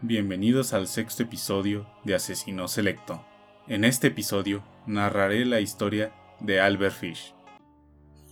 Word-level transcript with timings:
Bienvenidos 0.00 0.72
al 0.72 0.86
sexto 0.86 1.22
episodio 1.22 1.86
de 2.02 2.14
Asesino 2.14 2.66
Selecto. 2.66 3.22
En 3.68 3.84
este 3.84 4.06
episodio 4.06 4.64
narraré 4.86 5.44
la 5.44 5.60
historia 5.60 6.14
de 6.40 6.60
Albert 6.60 6.94
Fish. 6.94 7.34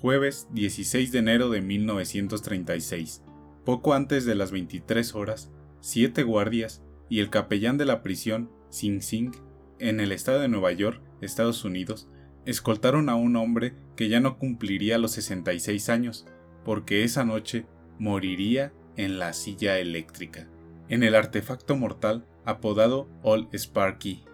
Jueves 0.01 0.49
16 0.53 1.13
de 1.13 1.19
enero 1.19 1.51
de 1.51 1.61
1936. 1.61 3.23
Poco 3.67 3.93
antes 3.93 4.25
de 4.25 4.35
las 4.35 4.53
23 4.53 5.15
horas, 5.15 5.51
siete 5.81 6.23
guardias 6.23 6.83
y 7.11 7.21
el 7.21 7.29
capellán 7.29 7.77
de 7.77 7.85
la 7.85 8.03
prisión, 8.03 8.51
Sing 8.71 9.03
Sing, 9.03 9.33
en 9.79 10.01
el 10.01 10.13
estado 10.13 10.41
de 10.41 10.49
Nueva 10.49 10.73
York, 10.73 11.03
Estados 11.21 11.63
Unidos, 11.67 12.09
escoltaron 12.47 13.11
a 13.11 13.17
un 13.17 13.37
hombre 13.37 13.75
que 13.97 14.09
ya 14.09 14.21
no 14.21 14.39
cumpliría 14.39 14.97
los 14.97 15.11
66 15.13 15.91
años, 15.91 16.27
porque 16.65 17.05
esa 17.05 17.23
noche 17.23 17.67
moriría 18.01 18.73
en 18.97 19.19
la 19.19 19.35
silla 19.35 19.79
eléctrica, 19.79 20.49
en 20.89 21.03
el 21.03 21.15
artefacto 21.15 21.77
mortal 21.77 22.27
apodado 22.47 23.09
Old 23.23 23.55
Sparky. 23.55 24.25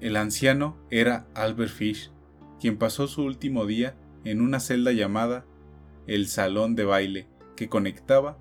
El 0.00 0.16
anciano 0.16 0.76
era 0.90 1.28
Albert 1.34 1.70
Fish, 1.70 2.10
quien 2.60 2.76
pasó 2.76 3.06
su 3.06 3.22
último 3.22 3.66
día 3.66 3.96
en 4.24 4.40
una 4.40 4.58
celda 4.58 4.90
llamada 4.90 5.46
el 6.08 6.26
Salón 6.26 6.74
de 6.74 6.84
Baile, 6.84 7.28
que 7.56 7.68
conectaba 7.68 8.36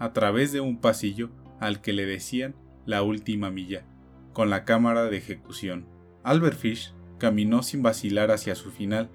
a 0.00 0.12
través 0.12 0.52
de 0.52 0.60
un 0.60 0.80
pasillo 0.80 1.30
al 1.60 1.80
que 1.80 1.92
le 1.92 2.04
decían 2.04 2.56
la 2.86 3.02
última 3.02 3.50
milla, 3.50 3.86
con 4.32 4.50
la 4.50 4.64
cámara 4.64 5.04
de 5.04 5.16
ejecución. 5.16 5.86
Albert 6.24 6.58
Fish 6.58 6.92
caminó 7.18 7.62
sin 7.62 7.82
vacilar 7.82 8.32
hacia 8.32 8.56
su 8.56 8.72
final. 8.72 9.10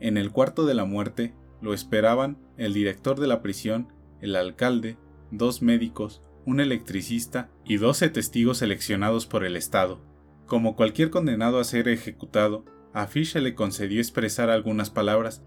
En 0.00 0.16
el 0.16 0.32
cuarto 0.32 0.64
de 0.64 0.74
la 0.74 0.86
muerte 0.86 1.34
lo 1.60 1.74
esperaban 1.74 2.38
el 2.56 2.72
director 2.72 3.20
de 3.20 3.26
la 3.26 3.42
prisión, 3.42 3.92
el 4.20 4.36
alcalde, 4.36 4.96
dos 5.30 5.62
médicos, 5.62 6.22
un 6.46 6.60
electricista 6.60 7.50
y 7.64 7.76
doce 7.76 8.08
testigos 8.08 8.58
seleccionados 8.58 9.26
por 9.26 9.44
el 9.44 9.56
Estado. 9.56 10.00
Como 10.46 10.76
cualquier 10.76 11.10
condenado 11.10 11.60
a 11.60 11.64
ser 11.64 11.88
ejecutado, 11.88 12.64
a 12.92 13.08
le 13.34 13.54
concedió 13.54 14.00
expresar 14.00 14.50
algunas 14.50 14.90
palabras 14.90 15.42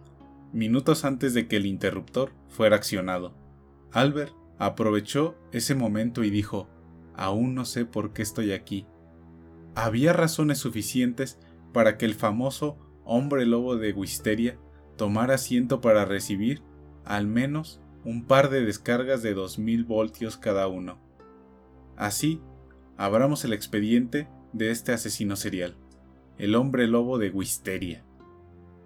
minutos 0.54 1.04
antes 1.04 1.34
de 1.34 1.48
que 1.48 1.58
el 1.58 1.66
interruptor 1.66 2.32
fuera 2.48 2.76
accionado. 2.76 3.34
Albert 3.92 4.34
aprovechó 4.60 5.36
ese 5.52 5.76
momento 5.76 6.24
y 6.24 6.30
dijo, 6.30 6.70
aún 7.16 7.54
no 7.56 7.66
sé 7.66 7.86
por 7.86 8.14
qué 8.14 8.22
estoy 8.22 8.54
aquí. 8.54 8.86
Había 9.76 10.14
razones 10.14 10.60
suficientes 10.60 11.40
para 11.74 11.98
que 11.98 12.06
el 12.06 12.14
famoso 12.14 12.78
hombre 13.04 13.46
lobo 13.46 13.76
de 13.76 13.92
Wisteria 13.92 14.58
tomara 14.96 15.36
asiento 15.36 15.82
para 15.82 16.06
recibir 16.06 16.62
al 17.04 17.28
menos 17.28 17.82
un 18.06 18.26
par 18.26 18.50
de 18.50 18.64
descargas 18.64 19.22
de 19.22 19.34
2000 19.34 19.84
voltios 19.86 20.38
cada 20.38 20.68
uno. 20.68 20.98
Así, 21.96 22.42
abramos 22.98 23.46
el 23.46 23.54
expediente 23.54 24.28
de 24.52 24.72
este 24.72 24.92
asesino 24.92 25.36
serial, 25.36 25.76
el 26.38 26.56
hombre 26.56 26.88
lobo 26.88 27.18
de 27.18 27.30
Wisteria. 27.30 28.04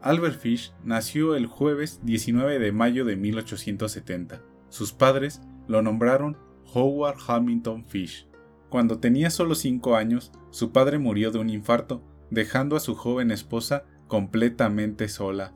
Albert 0.01 0.39
Fish 0.39 0.73
nació 0.83 1.35
el 1.35 1.47
jueves 1.47 1.99
19 2.03 2.59
de 2.59 2.71
mayo 2.71 3.03
de 3.03 3.15
1870. 3.15 4.41
Sus 4.69 4.93
padres 4.93 5.41
lo 5.67 5.81
nombraron 5.81 6.37
Howard 6.73 7.17
Hamilton 7.27 7.85
Fish. 7.85 8.27
Cuando 8.69 8.99
tenía 8.99 9.29
solo 9.29 9.55
5 9.55 9.95
años, 9.95 10.31
su 10.51 10.71
padre 10.71 10.99
murió 10.99 11.31
de 11.31 11.39
un 11.39 11.49
infarto, 11.49 12.03
dejando 12.29 12.75
a 12.75 12.79
su 12.79 12.95
joven 12.95 13.31
esposa 13.31 13.85
completamente 14.07 15.07
sola. 15.07 15.53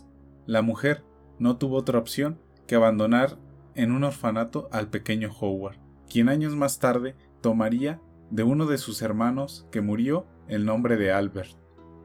La 0.48 0.62
mujer 0.62 1.03
no 1.38 1.58
tuvo 1.58 1.78
otra 1.78 2.00
opción 2.00 2.40
que 2.68 2.75
abandonar 2.75 3.38
en 3.75 3.91
un 3.91 4.03
orfanato 4.03 4.69
al 4.72 4.89
pequeño 4.89 5.30
Howard, 5.39 5.77
quien 6.09 6.30
años 6.30 6.55
más 6.55 6.80
tarde 6.80 7.16
tomaría 7.41 8.02
de 8.30 8.44
uno 8.44 8.66
de 8.66 8.78
sus 8.78 9.02
hermanos 9.02 9.67
que 9.72 9.81
murió 9.81 10.25
el 10.47 10.66
nombre 10.66 10.97
de 10.97 11.11
Albert. 11.11 11.51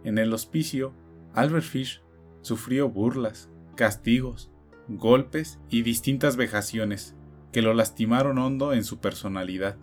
En 0.04 0.18
el 0.18 0.32
hospicio, 0.32 0.92
Albert 1.34 1.64
Fish 1.64 2.02
sufrió 2.42 2.88
burlas, 2.88 3.50
castigos, 3.74 4.50
golpes 4.88 5.58
y 5.68 5.82
distintas 5.82 6.36
vejaciones 6.36 7.16
que 7.52 7.62
lo 7.62 7.74
lastimaron 7.74 8.38
hondo 8.38 8.72
en 8.72 8.84
su 8.84 9.00
personalidad. 9.00 9.76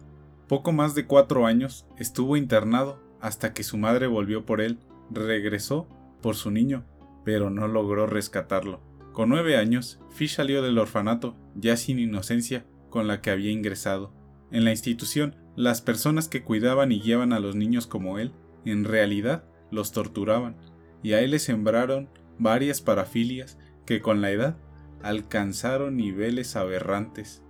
Poco 0.47 0.71
más 0.71 0.95
de 0.95 1.05
cuatro 1.07 1.45
años 1.45 1.85
estuvo 1.97 2.37
internado 2.37 3.01
hasta 3.19 3.53
que 3.53 3.63
su 3.63 3.77
madre 3.77 4.07
volvió 4.07 4.45
por 4.45 4.61
él, 4.61 4.79
regresó 5.09 5.87
por 6.21 6.35
su 6.35 6.51
niño, 6.51 6.85
pero 7.23 7.49
no 7.49 7.67
logró 7.67 8.05
rescatarlo. 8.05 8.81
Con 9.13 9.29
nueve 9.29 9.57
años, 9.57 9.99
Fish 10.09 10.35
salió 10.35 10.61
del 10.61 10.77
orfanato, 10.77 11.35
ya 11.55 11.77
sin 11.77 11.99
inocencia 11.99 12.65
con 12.89 13.07
la 13.07 13.21
que 13.21 13.31
había 13.31 13.51
ingresado. 13.51 14.13
En 14.51 14.65
la 14.65 14.71
institución, 14.71 15.35
las 15.55 15.81
personas 15.81 16.27
que 16.27 16.43
cuidaban 16.43 16.91
y 16.91 16.99
guiaban 16.99 17.33
a 17.33 17.39
los 17.39 17.55
niños 17.55 17.87
como 17.87 18.19
él, 18.19 18.33
en 18.65 18.85
realidad 18.85 19.45
los 19.71 19.91
torturaban, 19.91 20.55
y 21.01 21.13
a 21.13 21.21
él 21.21 21.31
le 21.31 21.39
sembraron 21.39 22.09
varias 22.39 22.81
parafilias 22.81 23.57
que 23.85 24.01
con 24.01 24.21
la 24.21 24.31
edad 24.31 24.57
alcanzaron 25.01 25.97
niveles 25.97 26.55
aberrantes. 26.55 27.43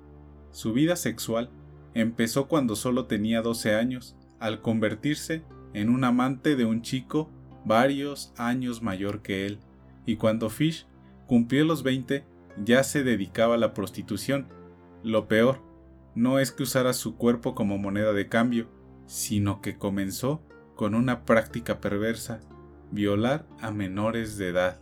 Su 0.51 0.73
vida 0.73 0.95
sexual 0.95 1.49
empezó 1.93 2.47
cuando 2.47 2.75
solo 2.75 3.05
tenía 3.05 3.41
12 3.41 3.75
años, 3.75 4.15
al 4.39 4.61
convertirse 4.61 5.43
en 5.73 5.89
un 5.89 6.03
amante 6.03 6.55
de 6.55 6.65
un 6.65 6.81
chico 6.81 7.29
varios 7.65 8.33
años 8.37 8.81
mayor 8.81 9.21
que 9.21 9.45
él, 9.45 9.59
y 10.05 10.17
cuando 10.17 10.49
Fish 10.49 10.85
cumplió 11.27 11.63
los 11.65 11.83
20 11.83 12.25
ya 12.63 12.83
se 12.83 13.03
dedicaba 13.03 13.55
a 13.55 13.57
la 13.57 13.73
prostitución. 13.73 14.47
Lo 15.03 15.27
peor 15.27 15.61
no 16.15 16.39
es 16.39 16.51
que 16.51 16.63
usara 16.63 16.93
su 16.93 17.15
cuerpo 17.15 17.55
como 17.55 17.77
moneda 17.77 18.13
de 18.13 18.27
cambio, 18.27 18.67
sino 19.05 19.61
que 19.61 19.77
comenzó 19.77 20.41
con 20.75 20.95
una 20.95 21.25
práctica 21.25 21.79
perversa, 21.79 22.39
violar 22.91 23.45
a 23.59 23.71
menores 23.71 24.37
de 24.37 24.49
edad. 24.49 24.79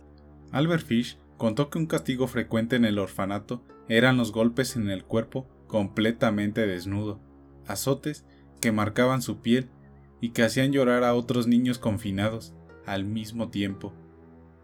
Albert 0.50 0.86
Fish 0.86 1.18
contó 1.36 1.70
que 1.70 1.78
un 1.78 1.86
castigo 1.86 2.26
frecuente 2.26 2.76
en 2.76 2.84
el 2.84 2.98
orfanato 2.98 3.62
eran 3.88 4.16
los 4.16 4.32
golpes 4.32 4.76
en 4.76 4.90
el 4.90 5.04
cuerpo 5.04 5.48
completamente 5.66 6.66
desnudo, 6.66 7.20
azotes 7.66 8.24
que 8.60 8.72
marcaban 8.72 9.22
su 9.22 9.40
piel 9.40 9.70
y 10.20 10.30
que 10.30 10.44
hacían 10.44 10.72
llorar 10.72 11.02
a 11.04 11.14
otros 11.14 11.46
niños 11.46 11.78
confinados 11.78 12.54
al 12.86 13.04
mismo 13.04 13.48
tiempo. 13.48 13.92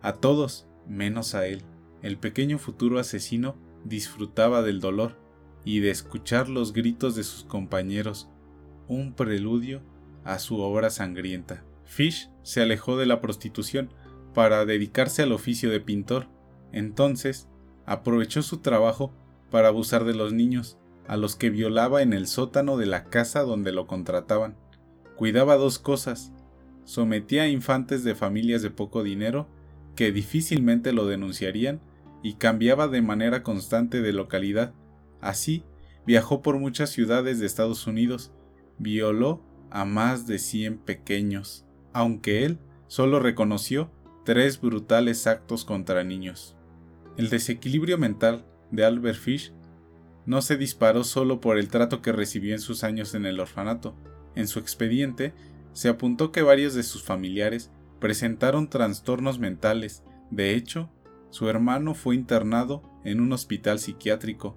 A 0.03 0.13
todos, 0.15 0.69
menos 0.87 1.35
a 1.35 1.47
él. 1.47 1.63
El 2.03 2.17
pequeño 2.17 2.59
futuro 2.59 2.99
asesino 2.99 3.57
disfrutaba 3.85 4.63
del 4.63 4.81
dolor 4.81 5.17
y 5.65 5.81
de 5.81 5.91
escuchar 5.91 6.49
los 6.49 6.73
gritos 6.73 7.17
de 7.17 7.25
sus 7.25 7.45
compañeros, 7.45 8.29
un 8.87 9.15
preludio 9.15 9.83
a 10.25 10.39
su 10.39 10.59
obra 10.61 10.91
sangrienta. 10.91 11.65
Fish 11.85 12.31
se 12.43 12.63
alejó 12.63 12.97
de 12.97 13.07
la 13.07 13.21
prostitución 13.21 13.93
para 14.35 14.65
dedicarse 14.65 15.23
al 15.23 15.33
oficio 15.33 15.71
de 15.71 15.81
pintor. 15.81 16.29
Entonces, 16.71 17.49
aprovechó 17.87 18.43
su 18.43 18.59
trabajo 18.59 19.13
para 19.51 19.69
abusar 19.69 20.05
de 20.05 20.15
los 20.15 20.33
niños, 20.33 20.79
a 21.07 21.17
los 21.17 21.35
que 21.35 21.51
violaba 21.51 22.03
en 22.03 22.13
el 22.13 22.27
sótano 22.27 22.77
de 22.77 22.87
la 22.87 23.05
casa 23.05 23.43
donde 23.43 23.73
lo 23.73 23.87
contrataban. 23.87 24.57
Cuidaba 25.17 25.57
dos 25.57 25.79
cosas, 25.79 26.33
sometía 26.85 27.43
a 27.43 27.49
infantes 27.49 28.05
de 28.05 28.15
familias 28.15 28.63
de 28.63 28.71
poco 28.71 29.03
dinero 29.03 29.49
que 29.97 30.13
difícilmente 30.13 30.93
lo 30.93 31.07
denunciarían 31.07 31.81
y 32.23 32.35
cambiaba 32.35 32.89
de 32.89 33.03
manera 33.03 33.43
constante 33.43 34.03
de 34.03 34.13
localidad. 34.13 34.75
Así, 35.21 35.65
viajó 36.07 36.43
por 36.43 36.59
muchas 36.59 36.91
ciudades 36.91 37.39
de 37.39 37.47
Estados 37.47 37.87
Unidos, 37.87 38.33
violó 38.79 39.43
a 39.71 39.85
más 39.85 40.27
de 40.27 40.39
100 40.39 40.79
pequeños, 40.79 41.67
aunque 41.93 42.45
él 42.45 42.59
solo 42.87 43.21
reconoció 43.21 43.91
tres 44.25 44.61
brutales 44.61 45.27
actos 45.27 45.65
contra 45.65 46.05
niños. 46.05 46.57
El 47.17 47.31
desequilibrio 47.31 47.99
mental 47.99 48.45
de 48.71 48.85
Albert 48.85 49.19
Fish 49.19 49.53
no 50.27 50.43
se 50.43 50.57
disparó 50.57 51.05
solo 51.05 51.41
por 51.41 51.59
el 51.59 51.69
trato 51.69 52.03
que 52.03 52.13
recibió 52.13 52.53
en 52.53 52.61
sus 52.61 52.85
años 52.85 53.15
en 53.15 53.25
el 53.25 53.41
orfanato. 53.41 53.97
En 54.35 54.47
su 54.47 54.59
expediente 54.59 55.33
se 55.73 55.89
apuntó 55.89 56.33
que 56.33 56.43
varios 56.43 56.75
de 56.75 56.83
sus 56.83 57.03
familiares 57.03 57.71
presentaron 57.99 58.69
trastornos 58.69 59.39
mentales. 59.39 60.05
De 60.31 60.55
hecho, 60.55 60.91
su 61.31 61.49
hermano 61.49 61.95
fue 61.95 62.15
internado 62.15 62.83
en 63.05 63.21
un 63.21 63.33
hospital 63.33 63.79
psiquiátrico. 63.79 64.57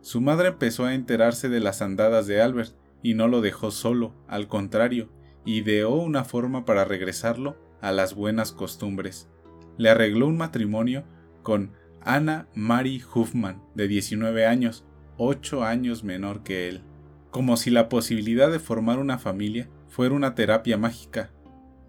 Su 0.00 0.20
madre 0.20 0.48
empezó 0.48 0.84
a 0.84 0.94
enterarse 0.94 1.48
de 1.48 1.60
las 1.60 1.82
andadas 1.82 2.26
de 2.26 2.40
Albert 2.40 2.74
y 3.02 3.14
no 3.14 3.28
lo 3.28 3.40
dejó 3.40 3.70
solo, 3.70 4.14
al 4.28 4.48
contrario, 4.48 5.10
ideó 5.44 5.94
una 5.94 6.24
forma 6.24 6.64
para 6.64 6.84
regresarlo 6.84 7.56
a 7.80 7.92
las 7.92 8.14
buenas 8.14 8.52
costumbres. 8.52 9.28
Le 9.78 9.90
arregló 9.90 10.26
un 10.26 10.36
matrimonio 10.36 11.04
con 11.42 11.72
Anna 12.02 12.48
Mary 12.54 13.02
Huffman, 13.14 13.62
de 13.74 13.88
19 13.88 14.46
años, 14.46 14.84
8 15.16 15.64
años 15.64 16.04
menor 16.04 16.42
que 16.42 16.68
él, 16.68 16.82
como 17.30 17.56
si 17.56 17.70
la 17.70 17.88
posibilidad 17.88 18.50
de 18.50 18.58
formar 18.58 18.98
una 18.98 19.18
familia 19.18 19.68
fuera 19.88 20.14
una 20.14 20.34
terapia 20.34 20.78
mágica. 20.78 21.30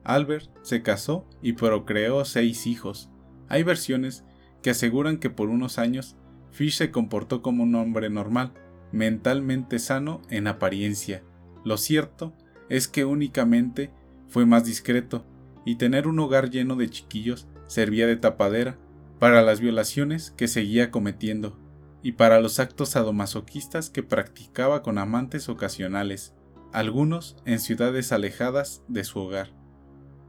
Albert 0.03 0.49
se 0.63 0.81
casó 0.81 1.27
y 1.41 1.53
procreó 1.53 2.25
seis 2.25 2.65
hijos. 2.65 3.10
Hay 3.51 3.63
versiones 3.63 4.23
que 4.63 4.69
aseguran 4.69 5.17
que 5.17 5.29
por 5.29 5.49
unos 5.49 5.77
años 5.77 6.15
Fish 6.51 6.77
se 6.77 6.89
comportó 6.89 7.41
como 7.41 7.63
un 7.63 7.75
hombre 7.75 8.09
normal, 8.09 8.53
mentalmente 8.93 9.77
sano 9.77 10.21
en 10.29 10.47
apariencia. 10.47 11.21
Lo 11.65 11.75
cierto 11.75 12.33
es 12.69 12.87
que 12.87 13.03
únicamente 13.03 13.91
fue 14.29 14.45
más 14.45 14.63
discreto, 14.63 15.25
y 15.65 15.75
tener 15.75 16.07
un 16.07 16.17
hogar 16.19 16.49
lleno 16.49 16.77
de 16.77 16.89
chiquillos 16.89 17.49
servía 17.67 18.07
de 18.07 18.15
tapadera 18.15 18.79
para 19.19 19.41
las 19.41 19.59
violaciones 19.59 20.31
que 20.31 20.47
seguía 20.47 20.89
cometiendo 20.89 21.59
y 22.01 22.13
para 22.13 22.39
los 22.39 22.57
actos 22.57 22.91
sadomasoquistas 22.91 23.89
que 23.89 24.01
practicaba 24.01 24.81
con 24.81 24.97
amantes 24.97 25.49
ocasionales, 25.49 26.33
algunos 26.71 27.35
en 27.45 27.59
ciudades 27.59 28.13
alejadas 28.13 28.81
de 28.87 29.03
su 29.03 29.19
hogar. 29.19 29.49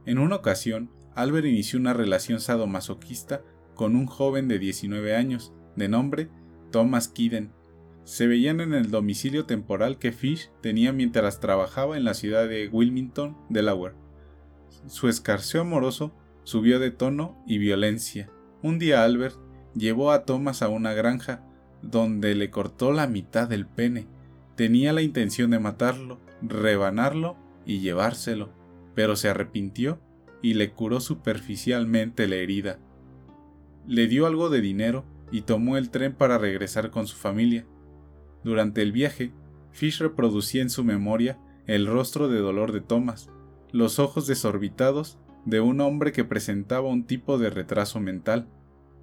En 0.05 0.19
una 0.19 0.35
ocasión, 0.35 0.91
Albert 1.15 1.45
inició 1.45 1.79
una 1.79 1.93
relación 1.93 2.39
sadomasoquista 2.39 3.41
con 3.75 3.95
un 3.95 4.05
joven 4.05 4.47
de 4.47 4.59
19 4.59 5.15
años, 5.15 5.53
de 5.75 5.87
nombre 5.87 6.29
Thomas 6.71 7.07
Kiden. 7.07 7.51
Se 8.03 8.27
veían 8.27 8.59
en 8.59 8.73
el 8.73 8.91
domicilio 8.91 9.45
temporal 9.45 9.97
que 9.97 10.11
Fish 10.11 10.49
tenía 10.61 10.91
mientras 10.91 11.39
trabajaba 11.39 11.97
en 11.97 12.03
la 12.03 12.13
ciudad 12.13 12.47
de 12.47 12.67
Wilmington, 12.67 13.37
Delaware. 13.49 13.95
Su 14.87 15.07
escarceo 15.07 15.61
amoroso 15.61 16.13
subió 16.43 16.79
de 16.79 16.91
tono 16.91 17.41
y 17.47 17.59
violencia. 17.59 18.29
Un 18.61 18.79
día 18.79 19.03
Albert 19.03 19.37
llevó 19.75 20.11
a 20.11 20.25
Thomas 20.25 20.61
a 20.61 20.69
una 20.69 20.93
granja 20.93 21.45
donde 21.81 22.35
le 22.35 22.49
cortó 22.49 22.91
la 22.91 23.07
mitad 23.07 23.47
del 23.47 23.67
pene. 23.67 24.07
Tenía 24.55 24.93
la 24.93 25.01
intención 25.01 25.51
de 25.51 25.59
matarlo, 25.59 26.19
rebanarlo 26.41 27.37
y 27.65 27.79
llevárselo, 27.79 28.49
pero 28.95 29.15
se 29.15 29.29
arrepintió 29.29 29.99
y 30.43 30.53
le 30.53 30.73
curó 30.73 30.99
superficialmente 30.99 32.27
la 32.27 32.35
herida. 32.35 32.77
Le 33.87 34.07
dio 34.07 34.27
algo 34.27 34.49
de 34.49 34.61
dinero 34.61 35.05
y 35.31 35.41
tomó 35.41 35.77
el 35.77 35.89
tren 35.89 36.13
para 36.13 36.37
regresar 36.37 36.91
con 36.91 37.07
su 37.07 37.15
familia. 37.15 37.65
Durante 38.43 38.83
el 38.83 38.91
viaje, 38.91 39.31
Fish 39.71 39.99
reproducía 39.99 40.61
en 40.61 40.69
su 40.69 40.83
memoria 40.83 41.39
el 41.65 41.87
rostro 41.87 42.27
de 42.27 42.39
dolor 42.39 42.73
de 42.73 42.81
Thomas, 42.81 43.31
los 43.71 43.97
ojos 43.99 44.27
desorbitados 44.27 45.17
de 45.45 45.61
un 45.61 45.79
hombre 45.81 46.11
que 46.11 46.25
presentaba 46.25 46.89
un 46.89 47.05
tipo 47.05 47.37
de 47.37 47.49
retraso 47.49 48.01
mental. 48.01 48.49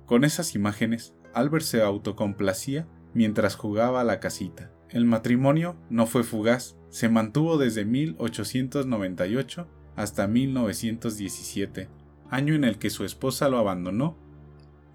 Con 0.04 0.24
esas 0.24 0.54
imágenes, 0.54 1.14
Albert 1.32 1.64
se 1.64 1.82
autocomplacía 1.82 2.86
mientras 3.14 3.56
jugaba 3.56 4.02
a 4.02 4.04
la 4.04 4.20
casita. 4.20 4.70
El 4.90 5.06
matrimonio 5.06 5.76
no 5.88 6.06
fue 6.06 6.22
fugaz, 6.22 6.76
se 6.90 7.08
mantuvo 7.08 7.56
desde 7.56 7.86
1898 7.86 9.68
hasta 10.00 10.26
1917, 10.26 11.88
año 12.30 12.54
en 12.54 12.64
el 12.64 12.78
que 12.78 12.88
su 12.88 13.04
esposa 13.04 13.50
lo 13.50 13.58
abandonó. 13.58 14.16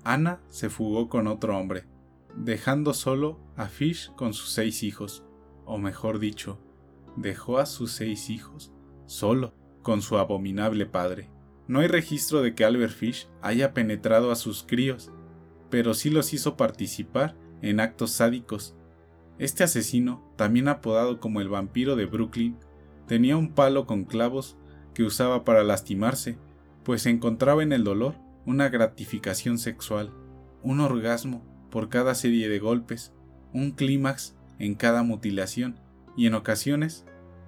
Ana 0.04 0.40
se 0.50 0.70
fugó 0.70 1.10
con 1.10 1.28
otro 1.28 1.58
hombre, 1.60 1.86
dejando 2.36 2.92
solo 2.96 3.40
a 3.56 3.68
Fish 3.68 4.12
con 4.16 4.34
sus 4.34 4.50
seis 4.50 4.82
hijos, 4.82 5.24
o 5.64 5.78
mejor 5.78 6.18
dicho, 6.18 6.60
dejó 7.18 7.60
a 7.60 7.68
sus 7.68 7.92
seis 7.92 8.32
hijos 8.32 8.74
solo 9.06 9.54
con 9.84 10.02
su 10.02 10.18
abominable 10.18 10.88
padre. 10.88 11.30
No 11.68 11.82
hay 11.82 11.88
registro 11.88 12.42
de 12.42 12.56
que 12.56 12.66
Albert 12.66 12.94
Fish 12.94 13.28
haya 13.44 13.76
penetrado 13.76 14.32
a 14.32 14.36
sus 14.36 14.64
críos, 14.64 15.12
pero 15.70 15.94
sí 15.94 16.10
los 16.10 16.34
hizo 16.34 16.58
participar 16.58 17.36
en 17.62 17.80
actos 17.80 18.10
sádicos. 18.10 18.76
Este 19.38 19.64
asesino, 19.64 20.28
también 20.36 20.68
apodado 20.68 21.20
como 21.20 21.42
el 21.42 21.50
vampiro 21.50 21.96
de 21.96 22.08
Brooklyn, 22.08 22.58
tenía 23.08 23.38
un 23.38 23.54
palo 23.54 23.86
con 23.86 24.06
clavos 24.06 24.58
que 24.96 25.04
usaba 25.04 25.44
para 25.44 25.64
lastimarse, 25.64 26.40
pues 26.84 27.06
encontraba 27.06 27.62
en 27.62 27.74
el 27.74 27.84
dolor 27.84 28.16
una 28.48 28.70
gratificación 28.70 29.60
sexual, 29.60 30.12
un 30.64 30.80
orgasmo 30.80 31.44
por 31.70 31.90
cada 31.90 32.16
serie 32.16 32.50
de 32.50 32.58
golpes, 32.58 33.14
un 33.54 33.72
clímax 33.72 34.36
en 34.58 34.74
cada 34.74 35.04
mutilación, 35.04 35.78
y 36.18 36.26
en 36.26 36.34
ocasiones 36.34 37.06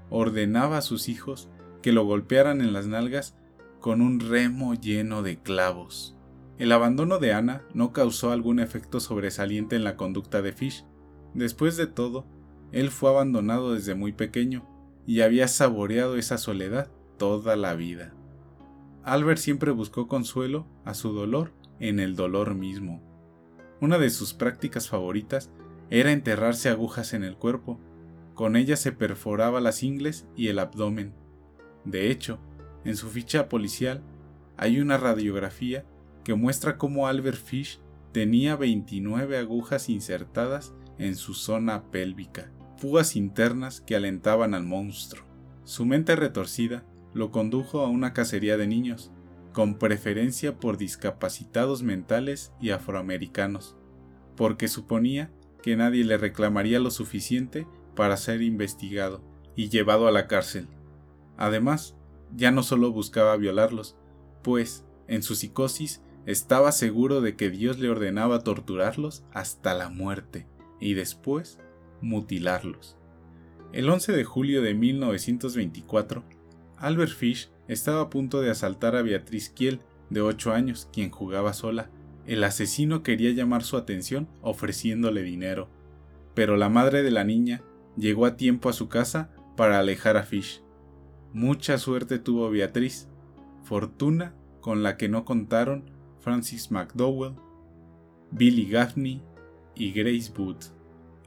ordenaba 0.09 0.77
a 0.77 0.81
sus 0.81 1.09
hijos 1.09 1.49
que 1.81 1.91
lo 1.91 2.05
golpearan 2.05 2.61
en 2.61 2.73
las 2.73 2.85
nalgas 2.85 3.35
con 3.79 4.01
un 4.01 4.19
remo 4.19 4.73
lleno 4.73 5.23
de 5.23 5.39
clavos. 5.39 6.15
El 6.57 6.71
abandono 6.71 7.19
de 7.19 7.33
Ana 7.33 7.61
no 7.73 7.93
causó 7.93 8.31
algún 8.31 8.59
efecto 8.59 8.99
sobresaliente 8.99 9.75
en 9.75 9.83
la 9.83 9.95
conducta 9.95 10.41
de 10.41 10.51
Fish. 10.51 10.85
Después 11.33 11.77
de 11.77 11.87
todo, 11.87 12.25
él 12.71 12.89
fue 12.89 13.11
abandonado 13.11 13.73
desde 13.73 13.95
muy 13.95 14.11
pequeño 14.11 14.67
y 15.05 15.21
había 15.21 15.47
saboreado 15.47 16.17
esa 16.17 16.37
soledad 16.37 16.89
toda 17.17 17.55
la 17.55 17.75
vida. 17.75 18.13
Albert 19.03 19.39
siempre 19.39 19.71
buscó 19.71 20.07
consuelo 20.07 20.67
a 20.83 20.93
su 20.93 21.13
dolor 21.13 21.53
en 21.79 21.99
el 21.99 22.15
dolor 22.15 22.55
mismo. 22.55 23.01
Una 23.79 23.97
de 23.97 24.09
sus 24.09 24.33
prácticas 24.33 24.89
favoritas 24.89 25.51
era 25.89 26.11
enterrarse 26.11 26.69
agujas 26.69 27.13
en 27.13 27.23
el 27.23 27.37
cuerpo. 27.37 27.79
Con 28.33 28.55
ellas 28.55 28.79
se 28.79 28.91
perforaba 28.91 29.61
las 29.61 29.83
ingles 29.83 30.27
y 30.35 30.49
el 30.49 30.59
abdomen. 30.59 31.13
De 31.85 32.11
hecho, 32.11 32.39
en 32.83 32.95
su 32.95 33.09
ficha 33.09 33.49
policial 33.49 34.03
hay 34.57 34.79
una 34.79 34.97
radiografía 34.97 35.85
que 36.23 36.33
muestra 36.33 36.77
cómo 36.77 37.07
Albert 37.07 37.37
Fish 37.37 37.79
tenía 38.11 38.55
29 38.55 39.37
agujas 39.37 39.89
insertadas 39.89 40.73
en 40.97 41.15
su 41.15 41.33
zona 41.33 41.83
pélvica, 41.91 42.51
fugas 42.77 43.15
internas 43.15 43.81
que 43.81 43.95
alentaban 43.95 44.53
al 44.53 44.63
monstruo. 44.63 45.25
Su 45.63 45.85
mente 45.85 46.15
retorcida 46.15 46.83
lo 47.17 47.31
condujo 47.31 47.81
a 47.81 47.89
una 47.89 48.13
cacería 48.13 48.57
de 48.57 48.67
niños, 48.67 49.11
con 49.51 49.79
preferencia 49.79 50.59
por 50.59 50.77
discapacitados 50.77 51.81
mentales 51.81 52.53
y 52.61 52.69
afroamericanos, 52.69 53.75
porque 54.35 54.67
suponía 54.67 55.31
que 55.63 55.75
nadie 55.75 56.05
le 56.05 56.17
reclamaría 56.17 56.79
lo 56.79 56.91
suficiente 56.91 57.67
para 57.95 58.17
ser 58.17 58.43
investigado 58.43 59.23
y 59.55 59.69
llevado 59.69 60.07
a 60.07 60.11
la 60.11 60.27
cárcel. 60.27 60.67
Además, 61.37 61.95
ya 62.35 62.51
no 62.51 62.61
solo 62.61 62.91
buscaba 62.91 63.35
violarlos, 63.35 63.97
pues, 64.43 64.85
en 65.07 65.23
su 65.23 65.35
psicosis, 65.35 66.01
estaba 66.27 66.71
seguro 66.71 67.21
de 67.21 67.35
que 67.35 67.49
Dios 67.49 67.79
le 67.79 67.89
ordenaba 67.89 68.43
torturarlos 68.43 69.23
hasta 69.33 69.73
la 69.73 69.89
muerte 69.89 70.45
y 70.79 70.93
después 70.93 71.59
mutilarlos. 72.01 72.97
El 73.73 73.89
11 73.89 74.11
de 74.11 74.23
julio 74.23 74.61
de 74.61 74.73
1924, 74.73 76.23
Albert 76.79 77.11
Fish 77.11 77.49
estaba 77.67 78.01
a 78.01 78.09
punto 78.09 78.41
de 78.41 78.49
asaltar 78.49 78.95
a 78.95 79.01
Beatriz 79.01 79.49
Kiel, 79.49 79.81
de 80.09 80.21
8 80.21 80.53
años, 80.53 80.87
quien 80.93 81.09
jugaba 81.09 81.53
sola. 81.53 81.89
El 82.25 82.43
asesino 82.43 83.03
quería 83.03 83.31
llamar 83.31 83.63
su 83.63 83.77
atención 83.77 84.27
ofreciéndole 84.41 85.21
dinero, 85.21 85.69
pero 86.33 86.55
la 86.55 86.69
madre 86.69 87.03
de 87.03 87.11
la 87.11 87.23
niña 87.23 87.61
llegó 87.97 88.25
a 88.25 88.37
tiempo 88.37 88.69
a 88.69 88.73
su 88.73 88.89
casa 88.89 89.31
para 89.55 89.79
alejar 89.79 90.17
a 90.17 90.23
Fish. 90.23 90.61
Mucha 91.33 91.77
suerte 91.77 92.19
tuvo 92.19 92.49
Beatriz, 92.49 93.09
fortuna 93.63 94.33
con 94.61 94.83
la 94.83 94.97
que 94.97 95.09
no 95.09 95.25
contaron 95.25 95.89
Francis 96.19 96.71
McDowell, 96.71 97.35
Billy 98.31 98.69
Gaffney 98.69 99.21
y 99.75 99.91
Grace 99.91 100.31
Booth. 100.35 100.65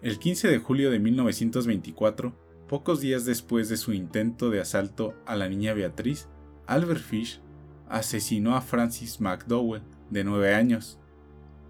El 0.03 0.19
15 0.19 0.49
de 0.49 0.59
julio 0.59 0.91
de 0.91 0.99
1924, 0.99 2.35
pocos 2.71 3.01
días 3.01 3.25
después 3.25 3.69
de 3.69 3.77
su 3.77 3.93
intento 3.93 4.49
de 4.49 4.61
asalto 4.61 5.15
a 5.27 5.35
la 5.35 5.49
niña 5.49 5.75
Beatriz, 5.75 6.29
Albert 6.69 7.01
Fish 7.01 7.41
asesinó 7.89 8.55
a 8.55 8.61
Francis 8.61 9.21
McDowell, 9.21 9.83
de 10.09 10.23
9 10.23 10.55
años. 10.55 11.01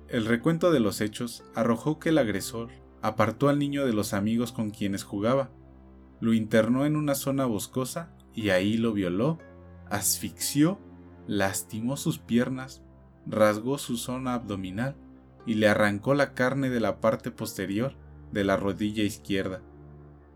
El 0.08 0.26
recuento 0.26 0.70
de 0.70 0.80
los 0.80 1.00
hechos 1.00 1.42
arrojó 1.54 1.98
que 1.98 2.10
el 2.10 2.18
agresor 2.18 2.68
apartó 3.00 3.48
al 3.48 3.58
niño 3.58 3.86
de 3.86 3.94
los 3.94 4.12
amigos 4.12 4.52
con 4.52 4.68
quienes 4.68 5.02
jugaba, 5.02 5.48
lo 6.20 6.34
internó 6.34 6.84
en 6.84 6.96
una 6.96 7.14
zona 7.14 7.46
boscosa 7.46 8.12
y 8.34 8.50
ahí 8.50 8.76
lo 8.76 8.92
violó, 8.92 9.38
asfixió, 9.88 10.78
lastimó 11.26 11.96
sus 11.96 12.18
piernas 12.18 12.82
rasgó 13.26 13.78
su 13.78 13.96
zona 13.96 14.34
abdominal 14.34 14.96
y 15.46 15.54
le 15.54 15.68
arrancó 15.68 16.12
la 16.12 16.34
carne 16.34 16.68
de 16.68 16.80
la 16.80 17.00
parte 17.00 17.30
posterior 17.30 17.94
de 18.32 18.44
la 18.44 18.58
rodilla 18.58 19.02
izquierda. 19.02 19.62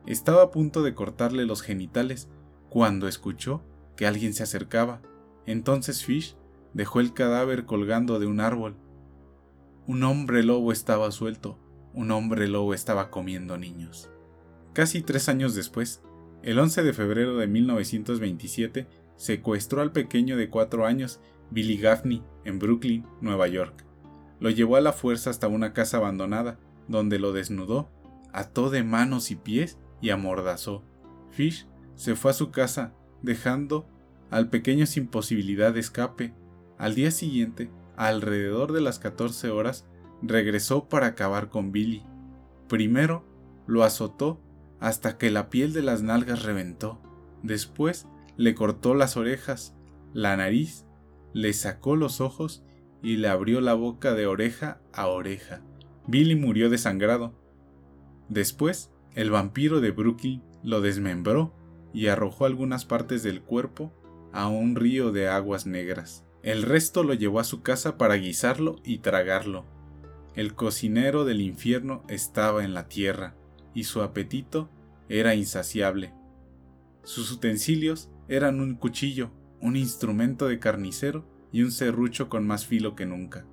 Estaba 0.06 0.42
a 0.42 0.50
punto 0.50 0.82
de 0.82 0.94
cortarle 0.94 1.46
los 1.46 1.62
genitales 1.62 2.28
cuando 2.68 3.08
escuchó 3.08 3.62
que 3.96 4.06
alguien 4.06 4.34
se 4.34 4.42
acercaba. 4.42 5.00
Entonces 5.46 6.04
Fish 6.04 6.36
dejó 6.74 7.00
el 7.00 7.14
cadáver 7.14 7.64
colgando 7.64 8.18
de 8.18 8.26
un 8.26 8.40
árbol. 8.40 8.76
Un 9.86 10.02
hombre 10.02 10.42
lobo 10.42 10.72
estaba 10.72 11.10
suelto, 11.10 11.58
un 11.94 12.10
hombre 12.10 12.48
lobo 12.48 12.74
estaba 12.74 13.10
comiendo 13.10 13.56
niños. 13.56 14.10
Casi 14.72 15.02
tres 15.02 15.28
años 15.28 15.54
después, 15.54 16.02
el 16.42 16.58
11 16.58 16.82
de 16.82 16.92
febrero 16.92 17.36
de 17.36 17.46
1927, 17.46 18.86
secuestró 19.16 19.80
al 19.80 19.92
pequeño 19.92 20.36
de 20.36 20.50
cuatro 20.50 20.84
años 20.84 21.20
Billy 21.50 21.76
Gaffney, 21.76 22.22
en 22.44 22.58
Brooklyn, 22.58 23.06
Nueva 23.20 23.46
York. 23.46 23.84
Lo 24.40 24.50
llevó 24.50 24.76
a 24.76 24.80
la 24.80 24.92
fuerza 24.92 25.30
hasta 25.30 25.48
una 25.48 25.72
casa 25.72 25.98
abandonada, 25.98 26.58
donde 26.88 27.18
lo 27.18 27.32
desnudó, 27.32 27.88
ató 28.32 28.68
de 28.68 28.82
manos 28.82 29.30
y 29.30 29.36
pies 29.36 29.78
y 30.00 30.10
amordazó. 30.10 30.82
Fish 31.30 31.66
se 31.94 32.14
fue 32.14 32.30
a 32.30 32.34
su 32.34 32.50
casa, 32.50 32.94
dejando 33.22 33.88
al 34.30 34.50
pequeño 34.50 34.86
sin 34.86 35.06
posibilidad 35.06 35.72
de 35.72 35.80
escape. 35.80 36.34
Al 36.78 36.94
día 36.94 37.10
siguiente, 37.10 37.70
alrededor 37.96 38.72
de 38.72 38.80
las 38.80 38.98
14 38.98 39.50
horas, 39.50 39.86
regresó 40.22 40.88
para 40.88 41.08
acabar 41.08 41.48
con 41.48 41.72
Billy. 41.72 42.02
Primero, 42.68 43.24
lo 43.66 43.84
azotó 43.84 44.40
hasta 44.80 45.16
que 45.16 45.30
la 45.30 45.50
piel 45.50 45.72
de 45.72 45.82
las 45.82 46.02
nalgas 46.02 46.42
reventó. 46.42 47.00
Después 47.42 48.06
le 48.36 48.54
cortó 48.54 48.94
las 48.94 49.16
orejas, 49.16 49.74
la 50.12 50.36
nariz, 50.36 50.86
le 51.32 51.52
sacó 51.52 51.96
los 51.96 52.20
ojos 52.20 52.64
y 53.02 53.16
le 53.16 53.28
abrió 53.28 53.60
la 53.60 53.74
boca 53.74 54.14
de 54.14 54.26
oreja 54.26 54.80
a 54.92 55.06
oreja. 55.08 55.62
Billy 56.06 56.36
murió 56.36 56.70
desangrado. 56.70 57.34
Después, 58.28 58.90
el 59.14 59.30
vampiro 59.30 59.80
de 59.80 59.92
Brooklyn 59.92 60.42
lo 60.62 60.80
desmembró 60.80 61.54
y 61.92 62.08
arrojó 62.08 62.46
algunas 62.46 62.84
partes 62.84 63.22
del 63.22 63.42
cuerpo 63.42 63.92
a 64.32 64.48
un 64.48 64.74
río 64.74 65.12
de 65.12 65.28
aguas 65.28 65.66
negras. 65.66 66.24
El 66.42 66.62
resto 66.62 67.04
lo 67.04 67.14
llevó 67.14 67.40
a 67.40 67.44
su 67.44 67.62
casa 67.62 67.96
para 67.96 68.16
guisarlo 68.16 68.76
y 68.84 68.98
tragarlo. 68.98 69.64
El 70.34 70.54
cocinero 70.54 71.24
del 71.24 71.40
infierno 71.40 72.02
estaba 72.08 72.64
en 72.64 72.74
la 72.74 72.88
tierra, 72.88 73.36
y 73.72 73.84
su 73.84 74.02
apetito 74.02 74.68
era 75.08 75.36
insaciable. 75.36 76.12
Sus 77.04 77.30
utensilios 77.30 78.10
eran 78.28 78.60
un 78.60 78.74
cuchillo, 78.74 79.30
un 79.60 79.76
instrumento 79.76 80.48
de 80.48 80.58
carnicero 80.58 81.24
y 81.52 81.62
un 81.62 81.70
serrucho 81.70 82.28
con 82.28 82.46
más 82.46 82.66
filo 82.66 82.96
que 82.96 83.06
nunca. 83.06 83.46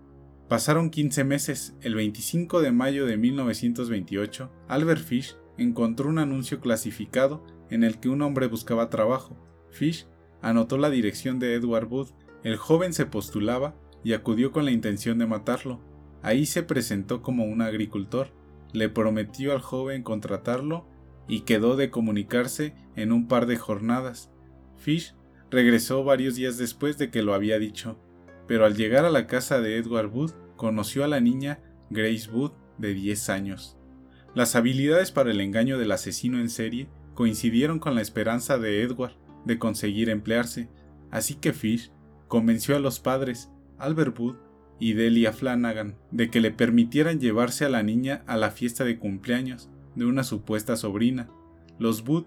Pasaron 0.49 0.89
15 0.89 1.23
meses. 1.23 1.75
El 1.81 1.95
25 1.95 2.61
de 2.61 2.71
mayo 2.71 3.05
de 3.05 3.15
1928, 3.15 4.51
Albert 4.67 5.01
Fish 5.01 5.37
encontró 5.61 6.09
un 6.09 6.19
anuncio 6.19 6.59
clasificado 6.59 7.43
en 7.69 7.83
el 7.83 7.99
que 7.99 8.09
un 8.09 8.21
hombre 8.21 8.47
buscaba 8.47 8.89
trabajo. 8.89 9.37
Fish 9.69 10.07
anotó 10.41 10.77
la 10.77 10.89
dirección 10.89 11.39
de 11.39 11.53
Edward 11.55 11.87
Wood. 11.87 12.09
El 12.43 12.57
joven 12.57 12.93
se 12.93 13.05
postulaba 13.05 13.75
y 14.03 14.13
acudió 14.13 14.51
con 14.51 14.65
la 14.65 14.71
intención 14.71 15.17
de 15.17 15.27
matarlo. 15.27 15.79
Ahí 16.21 16.45
se 16.45 16.63
presentó 16.63 17.21
como 17.21 17.45
un 17.45 17.61
agricultor. 17.61 18.29
Le 18.73 18.89
prometió 18.89 19.51
al 19.53 19.61
joven 19.61 20.03
contratarlo 20.03 20.87
y 21.27 21.41
quedó 21.41 21.75
de 21.75 21.89
comunicarse 21.89 22.73
en 22.95 23.11
un 23.11 23.27
par 23.27 23.45
de 23.45 23.57
jornadas. 23.57 24.31
Fish 24.77 25.15
regresó 25.49 26.03
varios 26.03 26.35
días 26.35 26.57
después 26.57 26.97
de 26.97 27.11
que 27.11 27.21
lo 27.21 27.33
había 27.33 27.59
dicho, 27.59 27.99
pero 28.47 28.65
al 28.65 28.75
llegar 28.75 29.05
a 29.05 29.09
la 29.09 29.27
casa 29.27 29.61
de 29.61 29.77
Edward 29.77 30.07
Wood 30.07 30.31
conoció 30.55 31.03
a 31.03 31.07
la 31.07 31.19
niña 31.19 31.59
Grace 31.89 32.29
Wood 32.31 32.51
de 32.77 32.93
10 32.93 33.29
años. 33.29 33.77
Las 34.33 34.55
habilidades 34.55 35.11
para 35.11 35.31
el 35.31 35.41
engaño 35.41 35.77
del 35.77 35.91
asesino 35.91 36.39
en 36.39 36.49
serie 36.49 36.87
coincidieron 37.15 37.79
con 37.79 37.95
la 37.95 38.01
esperanza 38.01 38.57
de 38.57 38.81
Edward 38.81 39.13
de 39.45 39.59
conseguir 39.59 40.09
emplearse, 40.09 40.69
así 41.09 41.35
que 41.35 41.51
Fish 41.51 41.91
convenció 42.29 42.77
a 42.77 42.79
los 42.79 43.01
padres, 43.01 43.51
Albert 43.77 44.17
Wood 44.17 44.35
y 44.79 44.93
Delia 44.93 45.33
Flanagan, 45.33 45.97
de 46.11 46.29
que 46.29 46.39
le 46.39 46.51
permitieran 46.51 47.19
llevarse 47.19 47.65
a 47.65 47.69
la 47.69 47.83
niña 47.83 48.23
a 48.25 48.37
la 48.37 48.51
fiesta 48.51 48.85
de 48.85 48.97
cumpleaños 48.97 49.69
de 49.95 50.05
una 50.05 50.23
supuesta 50.23 50.77
sobrina. 50.77 51.29
Los 51.77 52.07
Wood 52.07 52.25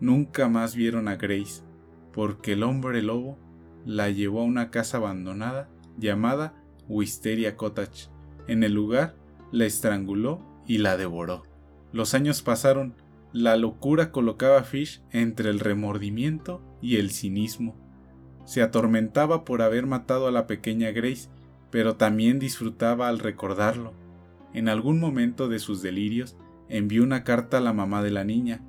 nunca 0.00 0.48
más 0.48 0.76
vieron 0.76 1.08
a 1.08 1.16
Grace, 1.16 1.62
porque 2.12 2.52
el 2.52 2.62
hombre 2.62 3.02
lobo 3.02 3.36
la 3.84 4.10
llevó 4.10 4.42
a 4.42 4.44
una 4.44 4.70
casa 4.70 4.98
abandonada 4.98 5.68
llamada 5.98 6.54
Wisteria 6.88 7.56
Cottage. 7.56 8.08
En 8.46 8.62
el 8.62 8.74
lugar 8.74 9.16
la 9.50 9.64
estranguló 9.64 10.51
y 10.66 10.78
la 10.78 10.96
devoró. 10.96 11.42
Los 11.92 12.14
años 12.14 12.42
pasaron 12.42 12.94
la 13.32 13.56
locura 13.56 14.12
colocaba 14.12 14.58
a 14.58 14.62
Fish 14.62 15.02
entre 15.10 15.48
el 15.48 15.58
remordimiento 15.58 16.60
y 16.82 16.96
el 16.96 17.10
cinismo. 17.10 17.74
Se 18.44 18.60
atormentaba 18.60 19.44
por 19.44 19.62
haber 19.62 19.86
matado 19.86 20.26
a 20.26 20.30
la 20.30 20.46
pequeña 20.46 20.90
Grace, 20.90 21.30
pero 21.70 21.96
también 21.96 22.38
disfrutaba 22.38 23.08
al 23.08 23.18
recordarlo. 23.18 23.94
En 24.52 24.68
algún 24.68 25.00
momento 25.00 25.48
de 25.48 25.60
sus 25.60 25.80
delirios 25.80 26.36
envió 26.68 27.02
una 27.02 27.24
carta 27.24 27.56
a 27.56 27.62
la 27.62 27.72
mamá 27.72 28.02
de 28.02 28.10
la 28.10 28.24
niña, 28.24 28.60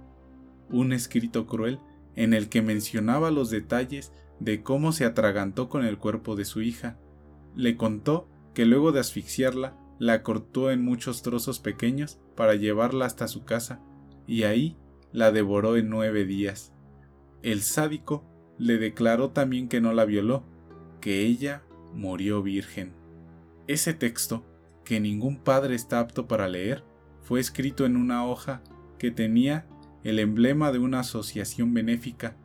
un 0.70 0.94
escrito 0.94 1.46
cruel 1.46 1.80
en 2.16 2.34
el 2.34 2.48
que 2.48 2.62
mencionaba 2.62 3.32
los 3.32 3.50
detalles 3.50 4.14
de 4.40 4.64
cómo 4.64 4.94
se 4.94 5.04
atragantó 5.04 5.68
con 5.68 5.84
el 5.84 5.98
cuerpo 5.98 6.38
de 6.38 6.46
su 6.46 6.62
hija. 6.62 6.98
Le 7.54 7.76
contó 7.76 8.30
que 8.54 8.66
luego 8.66 8.94
de 8.94 9.02
asfixiarla, 9.02 9.76
la 10.00 10.24
cortó 10.24 10.72
en 10.72 10.84
muchos 10.84 11.22
trozos 11.22 11.60
pequeños 11.60 12.20
para 12.36 12.56
llevarla 12.56 13.06
hasta 13.06 13.28
su 13.28 13.46
casa 13.46 13.80
y 14.28 14.44
ahí 14.44 14.78
la 15.12 15.32
devoró 15.32 15.78
en 15.78 15.90
nueve 15.90 16.26
días. 16.26 16.74
El 17.42 17.62
sádico 17.62 18.24
le 18.58 18.78
declaró 18.78 19.32
también 19.32 19.68
que 19.68 19.82
no 19.82 19.94
la 19.94 20.06
violó, 20.06 20.44
que 21.02 21.22
ella 21.22 21.64
murió 21.94 22.42
virgen. 22.42 22.94
Ese 23.68 23.94
texto, 23.94 24.46
que 24.84 25.00
ningún 25.00 25.38
padre 25.38 25.76
está 25.76 26.00
apto 26.00 26.28
para 26.28 26.48
leer, 26.48 26.84
fue 27.22 27.40
escrito 27.40 27.86
en 27.86 27.96
una 27.96 28.26
hoja 28.26 28.62
que 28.98 29.12
tenía 29.12 29.68
el 30.04 30.20
emblema 30.20 30.72
de 30.72 30.80
una 30.80 31.00
asociación 31.00 31.74
benéfica. 31.74 32.36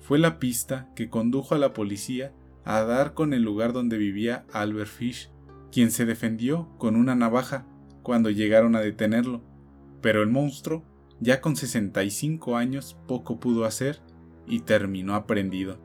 Fue 0.00 0.18
la 0.18 0.38
pista 0.38 0.90
que 0.94 1.10
condujo 1.10 1.54
a 1.54 1.58
la 1.58 1.72
policía 1.72 2.32
a 2.64 2.82
dar 2.82 3.14
con 3.14 3.34
el 3.34 3.42
lugar 3.42 3.72
donde 3.72 3.98
vivía 3.98 4.46
Albert 4.52 4.90
Fish, 4.90 5.30
quien 5.74 5.90
se 5.90 6.06
defendió 6.06 6.68
con 6.78 6.94
una 6.94 7.16
navaja 7.16 7.66
cuando 8.04 8.30
llegaron 8.30 8.76
a 8.76 8.80
detenerlo, 8.80 9.42
pero 10.00 10.22
el 10.22 10.30
monstruo 10.30 10.84
ya 11.18 11.40
con 11.40 11.56
65 11.56 12.56
años 12.56 12.96
poco 13.08 13.40
pudo 13.40 13.64
hacer 13.64 14.00
y 14.46 14.60
terminó 14.60 15.16
aprendido. 15.16 15.80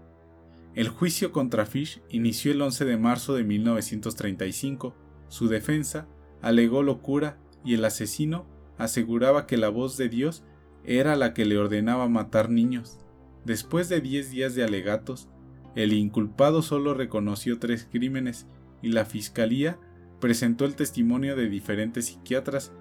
El 0.75 0.89
juicio 0.89 1.31
contra 1.31 1.65
Fish 1.65 2.03
inició 2.07 2.51
el 2.51 2.61
11 2.61 2.85
de 2.85 2.97
marzo 2.97 3.33
de 3.33 3.43
1935. 3.43 4.93
Su 5.27 5.47
defensa 5.47 6.07
alegó 6.43 6.83
locura 6.83 7.39
y 7.65 7.73
el 7.73 7.83
asesino 7.83 8.45
aseguraba 8.77 9.47
que 9.47 9.57
la 9.57 9.69
voz 9.69 9.97
de 9.97 10.07
Dios 10.07 10.43
era 10.83 11.15
la 11.15 11.33
que 11.33 11.45
le 11.45 11.57
ordenaba 11.57 12.07
matar 12.07 12.51
niños. 12.51 12.99
Después 13.43 13.89
de 13.89 14.01
10 14.01 14.29
días 14.29 14.53
de 14.53 14.63
alegatos, 14.63 15.29
el 15.73 15.93
inculpado 15.93 16.61
solo 16.61 16.93
reconoció 16.93 17.57
tres 17.57 17.87
crímenes 17.91 18.45
y 18.81 18.89
la 18.89 19.05
fiscalía 19.05 19.79
presentó 20.19 20.65
el 20.65 20.75
testimonio 20.75 21.35
de 21.35 21.49
diferentes 21.49 22.07
psiquiatras 22.07 22.73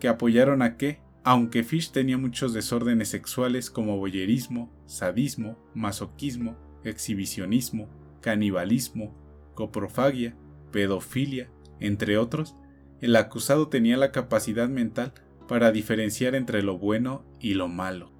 que 0.00 0.08
apoyaron 0.08 0.62
a 0.62 0.76
que, 0.76 1.00
aunque 1.24 1.64
Fish 1.64 1.90
tenía 1.90 2.18
muchos 2.18 2.52
desórdenes 2.52 3.08
sexuales 3.08 3.70
como 3.70 3.98
boyerismo, 3.98 4.72
sadismo, 4.86 5.58
masoquismo, 5.74 6.56
exhibicionismo, 6.84 7.88
canibalismo, 8.20 9.14
coprofagia, 9.54 10.36
pedofilia, 10.70 11.50
entre 11.80 12.18
otros, 12.18 12.56
el 13.00 13.16
acusado 13.16 13.68
tenía 13.68 13.96
la 13.96 14.12
capacidad 14.12 14.68
mental 14.68 15.12
para 15.48 15.72
diferenciar 15.72 16.34
entre 16.34 16.62
lo 16.62 16.78
bueno 16.78 17.24
y 17.40 17.54
lo 17.54 17.68
malo. 17.68 18.12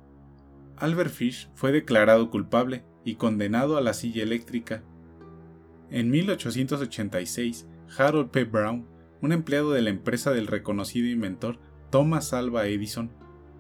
Albert 0.77 1.11
Fish 1.11 1.49
fue 1.55 1.73
declarado 1.73 2.31
culpable 2.31 2.85
y 3.05 3.15
condenado 3.15 3.77
a 3.77 3.81
la 3.81 3.95
silla 3.95 4.23
eléctrica. 4.23 4.83
En 5.91 6.11
1886, 6.11 7.67
Harold 7.97 8.31
P. 8.31 8.45
Brown, 8.45 8.87
un 9.23 9.33
empleado 9.33 9.71
de 9.71 9.83
la 9.83 9.91
empresa 9.91 10.33
del 10.33 10.47
reconocido 10.47 11.09
inventor 11.09 11.59
Thomas 11.91 12.33
Alva 12.33 12.67
Edison 12.67 13.11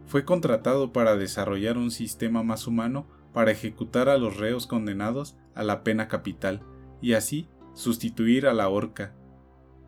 fue 0.06 0.24
contratado 0.24 0.92
para 0.92 1.16
desarrollar 1.16 1.78
un 1.78 1.90
sistema 1.90 2.42
más 2.42 2.66
humano 2.66 3.06
para 3.32 3.50
ejecutar 3.50 4.08
a 4.08 4.18
los 4.18 4.36
reos 4.36 4.66
condenados 4.66 5.36
a 5.54 5.62
la 5.62 5.84
pena 5.84 6.08
capital 6.08 6.62
y 7.00 7.12
así 7.12 7.48
sustituir 7.74 8.46
a 8.46 8.54
la 8.54 8.68
horca. 8.68 9.14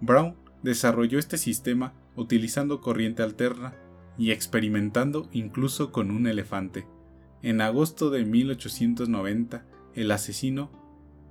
Brown 0.00 0.36
desarrolló 0.62 1.18
este 1.18 1.38
sistema 1.38 1.94
utilizando 2.14 2.80
corriente 2.80 3.22
alterna 3.22 3.74
y 4.18 4.32
experimentando 4.32 5.28
incluso 5.32 5.92
con 5.92 6.10
un 6.10 6.26
elefante. 6.26 6.86
En 7.42 7.60
agosto 7.60 8.10
de 8.10 8.24
1890, 8.24 9.64
el 9.94 10.10
asesino, 10.10 10.70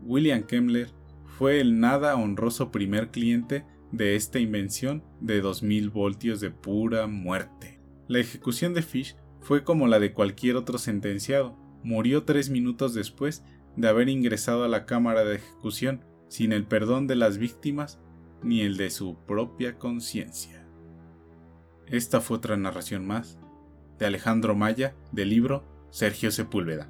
William 0.04 0.44
Kemmler, 0.44 0.90
fue 1.38 1.60
el 1.60 1.80
nada 1.80 2.16
honroso 2.16 2.72
primer 2.72 3.12
cliente 3.12 3.66
de 3.92 4.16
esta 4.16 4.40
invención 4.40 5.04
de 5.22 5.42
2000 5.42 5.90
voltios 5.90 6.40
de 6.40 6.52
pura 6.52 7.08
muerte. 7.08 7.80
La 8.08 8.20
ejecución 8.20 8.74
de 8.74 8.82
Fish 8.82 9.16
fue 9.42 9.64
como 9.64 9.88
la 9.88 10.00
de 10.00 10.14
cualquier 10.14 10.56
otro 10.56 10.78
sentenciado. 10.78 11.56
Murió 11.84 12.24
tres 12.24 12.50
minutos 12.50 12.94
después 12.94 13.44
de 13.76 13.88
haber 13.88 14.10
ingresado 14.10 14.64
a 14.64 14.68
la 14.68 14.86
cámara 14.86 15.24
de 15.24 15.36
ejecución 15.36 16.04
sin 16.28 16.52
el 16.52 16.66
perdón 16.66 17.08
de 17.08 17.16
las 17.16 17.38
víctimas 17.38 18.00
ni 18.44 18.62
el 18.62 18.78
de 18.78 18.90
su 18.90 19.18
propia 19.26 19.78
conciencia. 19.78 20.66
Esta 21.86 22.20
fue 22.20 22.38
otra 22.38 22.58
narración 22.58 23.06
más 23.06 23.40
de 24.00 24.06
Alejandro 24.06 24.56
Maya 24.56 24.96
del 25.12 25.30
libro 25.30 25.64
Sergio 25.90 26.32
Sepúlveda. 26.32 26.90